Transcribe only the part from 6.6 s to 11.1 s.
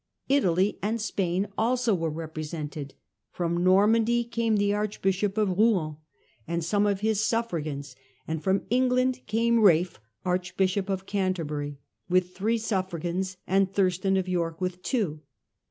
some of his suffragans, and from England came Ralph, archbishop of